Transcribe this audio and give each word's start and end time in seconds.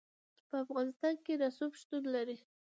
په 0.47 0.55
افغانستان 0.65 1.15
کې 1.25 1.33
رسوب 1.43 1.71
شتون 1.79 2.03
لري. 2.15 2.37